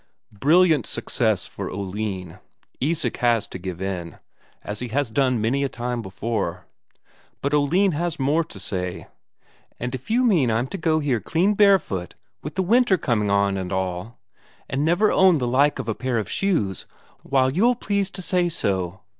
Brilliant 0.33 0.87
success 0.87 1.45
for 1.45 1.69
Oline. 1.69 2.39
Isak 2.79 3.17
has 3.17 3.45
to 3.45 3.59
give 3.59 3.79
in, 3.83 4.17
as 4.63 4.79
he 4.79 4.87
has 4.87 5.11
done 5.11 5.39
many 5.39 5.63
a 5.63 5.69
time 5.69 6.01
before. 6.01 6.65
But 7.39 7.53
Oline 7.53 7.91
had 7.91 8.19
more 8.19 8.43
to 8.43 8.59
say. 8.59 9.05
"And 9.79 9.93
if 9.93 10.09
you 10.09 10.23
mean 10.23 10.49
I'm 10.49 10.65
to 10.69 10.77
go 10.79 10.97
here 10.97 11.19
clean 11.19 11.53
barefoot, 11.53 12.15
with 12.41 12.55
the 12.55 12.63
winter 12.63 12.97
coming 12.97 13.29
on 13.29 13.57
and 13.57 13.71
all, 13.71 14.17
and 14.67 14.83
never 14.83 15.11
own 15.11 15.37
the 15.37 15.45
like 15.45 15.77
of 15.77 15.87
a 15.87 15.93
pair 15.93 16.17
of 16.17 16.27
shoes, 16.31 16.87
why, 17.21 17.49
you'll 17.49 17.75
please 17.75 18.09
to 18.09 18.23
say 18.23 18.49
so. 18.49 19.01